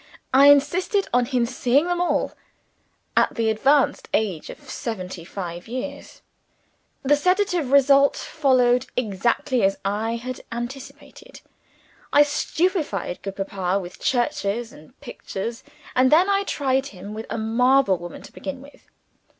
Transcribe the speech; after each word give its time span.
I 0.33 0.47
insisted 0.47 1.07
on 1.13 1.25
his 1.27 1.55
seeing 1.55 1.85
them 1.85 2.01
all 2.01 2.31
at 3.15 3.35
the 3.35 3.51
advanced 3.51 4.09
age 4.15 4.49
of 4.49 4.67
seventy 4.67 5.23
five 5.23 5.67
years! 5.67 6.23
The 7.03 7.15
sedative 7.15 7.71
result 7.71 8.15
followed, 8.15 8.87
exactly 8.97 9.61
as 9.61 9.77
I 9.85 10.15
had 10.15 10.41
anticipated. 10.51 11.41
I 12.11 12.23
stupefied 12.23 13.21
good 13.21 13.35
Papa 13.35 13.79
with 13.79 13.99
churches 13.99 14.73
and 14.73 14.99
pictures 15.01 15.63
and 15.95 16.11
then 16.11 16.27
I 16.31 16.45
tried 16.45 16.87
him 16.87 17.13
with 17.13 17.27
a 17.29 17.37
marble 17.37 17.99
woman 17.99 18.23
to 18.23 18.31
begin 18.33 18.59
with. 18.59 18.89